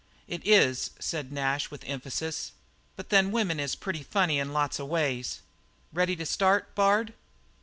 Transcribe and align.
"It 0.27 0.41
is," 0.47 0.89
said 0.99 1.31
Nash 1.31 1.69
with 1.69 1.83
emphasis, 1.85 2.53
"but 2.95 3.09
then 3.09 3.31
women 3.31 3.59
is 3.59 3.75
pretty 3.75 4.01
funny 4.01 4.39
in 4.39 4.51
lots 4.51 4.79
of 4.79 4.87
ways. 4.87 5.43
Ready 5.93 6.15
to 6.15 6.25
start, 6.25 6.73
Bard?" 6.73 7.13